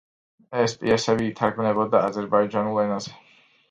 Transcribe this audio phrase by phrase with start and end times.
[0.61, 3.19] ეს პიესები ითარგმნებოდა აზერბაიჯანულ ენაზე.